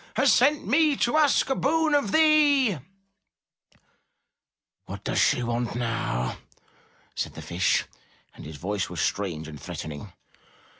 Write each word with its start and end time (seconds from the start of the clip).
Has 0.15 0.33
sent 0.33 0.65
me 0.65 0.95
to 0.95 1.15
ask 1.15 1.47
a 1.51 1.55
boon 1.55 1.93
of 1.93 2.11
thee." 2.11 2.79
"What 4.87 5.03
does 5.03 5.19
she 5.21 5.43
want 5.43 5.75
now?" 5.75 6.39
said 7.13 7.35
the 7.35 7.41
Fish, 7.43 7.85
and 8.33 8.43
his 8.43 8.57
voice 8.57 8.89
was 8.89 8.99
strange 8.99 9.47
and 9.47 9.59
threatening. 9.61 10.11